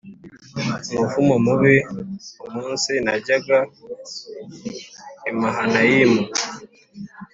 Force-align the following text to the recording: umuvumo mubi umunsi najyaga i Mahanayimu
umuvumo 0.91 1.35
mubi 1.45 1.75
umunsi 2.45 2.91
najyaga 3.05 3.57
i 5.29 5.31
Mahanayimu 5.39 6.23